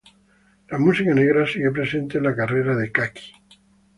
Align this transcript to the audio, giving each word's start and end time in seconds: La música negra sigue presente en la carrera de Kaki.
La 0.71 0.79
música 0.79 1.13
negra 1.13 1.45
sigue 1.45 1.69
presente 1.69 2.17
en 2.17 2.23
la 2.23 2.35
carrera 2.35 2.75
de 2.75 2.91
Kaki. 2.91 3.33